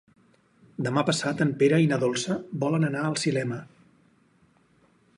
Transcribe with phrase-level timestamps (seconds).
[0.87, 3.63] Demà passat en Pere i na Dolça volen anar al cinema.